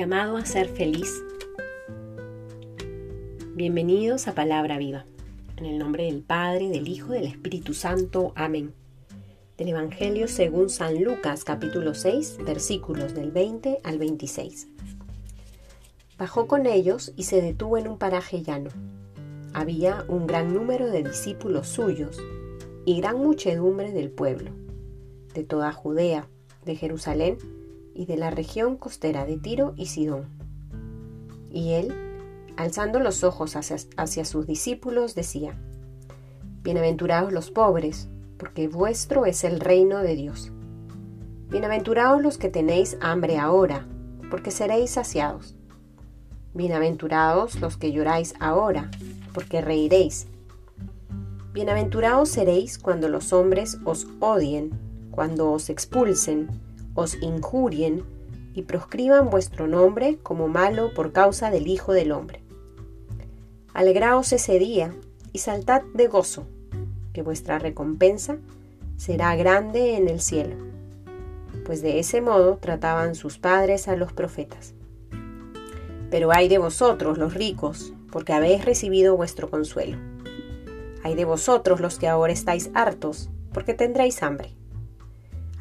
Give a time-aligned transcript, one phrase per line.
[0.00, 1.22] llamado a ser feliz.
[3.54, 5.04] Bienvenidos a Palabra Viva.
[5.58, 8.32] En el nombre del Padre, del Hijo, del Espíritu Santo.
[8.34, 8.72] Amén.
[9.58, 14.68] Del Evangelio según San Lucas capítulo 6 versículos del 20 al 26.
[16.16, 18.70] Bajó con ellos y se detuvo en un paraje llano.
[19.52, 22.18] Había un gran número de discípulos suyos
[22.86, 24.50] y gran muchedumbre del pueblo,
[25.34, 26.26] de toda Judea,
[26.64, 27.36] de Jerusalén
[27.94, 30.28] y de la región costera de Tiro y Sidón.
[31.50, 31.92] Y él,
[32.56, 35.58] alzando los ojos hacia, sus discípulos, decía,
[36.62, 38.08] Bienaventurados los pobres,
[38.38, 40.52] porque vuestro es el reino de Dios.
[41.48, 43.86] Bienaventurados los que tenéis hambre ahora,
[44.30, 45.56] porque seréis saciados.
[46.54, 48.90] Bienaventurados los que lloráis ahora,
[49.32, 50.26] porque reiréis.
[51.52, 54.70] Bienaventurados seréis cuando los hombres os odien,
[55.10, 56.48] cuando os expulsen,
[56.94, 58.04] os injurien
[58.54, 62.42] y proscriban vuestro nombre como malo por causa del Hijo del Hombre.
[63.72, 64.94] Alegraos ese día
[65.32, 66.46] y saltad de gozo,
[67.12, 68.38] que vuestra recompensa
[68.96, 70.56] será grande en el cielo,
[71.64, 74.74] pues de ese modo trataban sus padres a los profetas.
[76.10, 79.96] Pero hay de vosotros los ricos, porque habéis recibido vuestro consuelo.
[81.04, 84.50] Hay de vosotros los que ahora estáis hartos, porque tendréis hambre.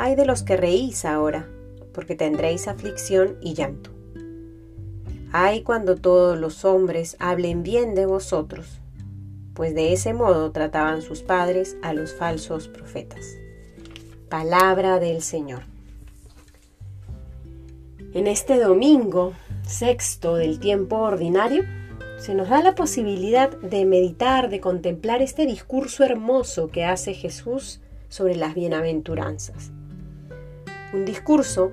[0.00, 1.48] Hay de los que reís ahora,
[1.92, 3.90] porque tendréis aflicción y llanto.
[5.32, 8.80] Hay cuando todos los hombres hablen bien de vosotros,
[9.54, 13.26] pues de ese modo trataban sus padres a los falsos profetas.
[14.28, 15.62] Palabra del Señor.
[18.14, 19.32] En este domingo
[19.66, 21.64] sexto del tiempo ordinario,
[22.18, 27.80] se nos da la posibilidad de meditar, de contemplar este discurso hermoso que hace Jesús
[28.08, 29.72] sobre las bienaventuranzas
[30.92, 31.72] un discurso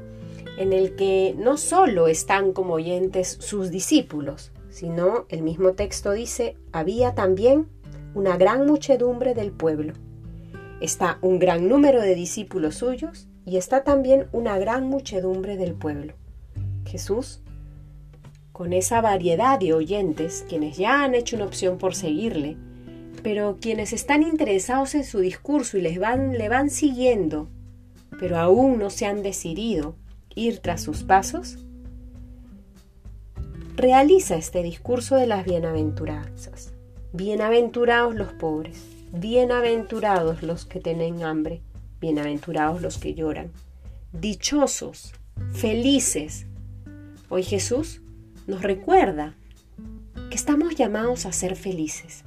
[0.58, 6.58] en el que no solo están como oyentes sus discípulos, sino el mismo texto dice,
[6.72, 7.68] había también
[8.14, 9.94] una gran muchedumbre del pueblo.
[10.82, 16.14] Está un gran número de discípulos suyos y está también una gran muchedumbre del pueblo.
[16.86, 17.42] Jesús,
[18.52, 22.58] con esa variedad de oyentes, quienes ya han hecho una opción por seguirle,
[23.24, 27.50] pero quienes están interesados en su discurso y les van, le van siguiendo
[28.20, 29.96] pero aún no se han decidido
[30.36, 31.58] ir tras sus pasos,
[33.76, 36.74] realiza este discurso de las bienaventuranzas.
[37.14, 38.84] Bienaventurados los pobres,
[39.14, 41.62] bienaventurados los que tienen hambre,
[42.02, 43.52] bienaventurados los que lloran,
[44.12, 45.14] dichosos,
[45.52, 46.46] felices.
[47.30, 48.02] Hoy Jesús
[48.48, 49.36] nos recuerda
[50.30, 52.24] que estamos llamados a ser felices.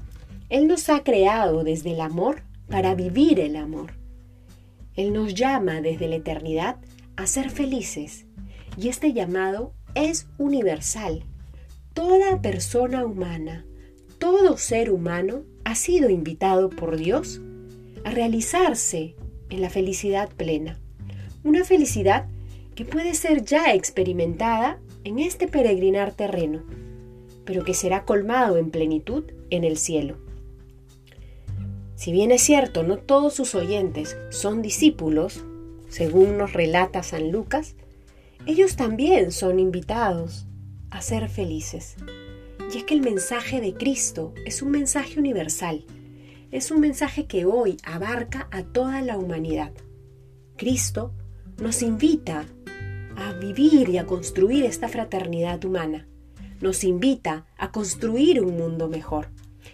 [0.48, 3.97] Él nos ha creado desde el amor para vivir el amor.
[4.98, 6.76] Él nos llama desde la eternidad
[7.14, 8.26] a ser felices
[8.76, 11.22] y este llamado es universal.
[11.94, 13.64] Toda persona humana,
[14.18, 17.40] todo ser humano ha sido invitado por Dios
[18.04, 19.14] a realizarse
[19.50, 20.80] en la felicidad plena.
[21.44, 22.26] Una felicidad
[22.74, 26.64] que puede ser ya experimentada en este peregrinar terreno,
[27.44, 30.27] pero que será colmado en plenitud en el cielo.
[31.98, 35.44] Si bien es cierto, no todos sus oyentes son discípulos,
[35.88, 37.74] según nos relata San Lucas,
[38.46, 40.46] ellos también son invitados
[40.90, 41.96] a ser felices.
[42.72, 45.84] Y es que el mensaje de Cristo es un mensaje universal,
[46.52, 49.72] es un mensaje que hoy abarca a toda la humanidad.
[50.56, 51.12] Cristo
[51.60, 52.46] nos invita
[53.16, 56.06] a vivir y a construir esta fraternidad humana,
[56.60, 59.30] nos invita a construir un mundo mejor.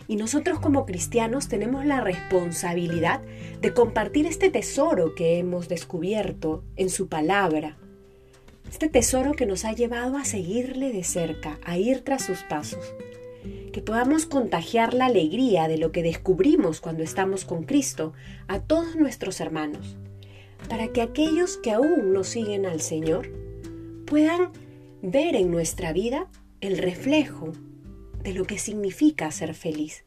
[0.06, 3.22] Y nosotros como cristianos tenemos la responsabilidad
[3.60, 7.78] de compartir este tesoro que hemos descubierto en su palabra.
[8.70, 12.94] Este tesoro que nos ha llevado a seguirle de cerca, a ir tras sus pasos.
[13.72, 18.12] Que podamos contagiar la alegría de lo que descubrimos cuando estamos con Cristo
[18.47, 19.97] a todos nuestros hermanos.
[20.68, 23.30] Para que aquellos que aún no siguen al Señor
[24.06, 24.51] puedan
[25.03, 26.28] ver en nuestra vida
[26.60, 27.53] el reflejo
[28.24, 30.03] de lo que significa ser feliz.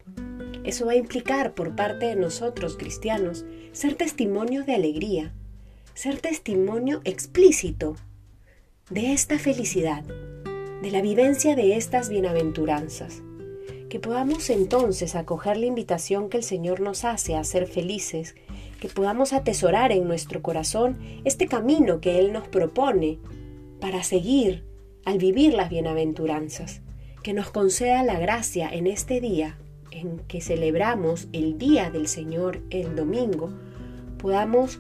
[0.63, 5.33] Eso va a implicar por parte de nosotros cristianos ser testimonio de alegría,
[5.93, 7.95] ser testimonio explícito
[8.89, 10.03] de esta felicidad,
[10.81, 13.21] de la vivencia de estas bienaventuranzas.
[13.87, 18.35] Que podamos entonces acoger la invitación que el Señor nos hace a ser felices,
[18.81, 23.19] que podamos atesorar en nuestro corazón este camino que Él nos propone
[23.79, 24.65] para seguir
[25.05, 26.81] al vivir las bienaventuranzas
[27.27, 29.57] que nos conceda la gracia en este día
[29.91, 33.49] en que celebramos el Día del Señor el domingo,
[34.17, 34.79] podamos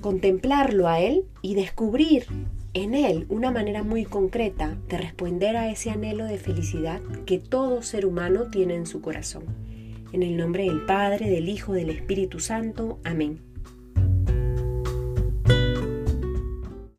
[0.00, 2.26] contemplarlo a Él y descubrir
[2.74, 7.82] en Él una manera muy concreta de responder a ese anhelo de felicidad que todo
[7.82, 9.44] ser humano tiene en su corazón.
[10.12, 12.98] En el nombre del Padre, del Hijo, del Espíritu Santo.
[13.04, 13.38] Amén.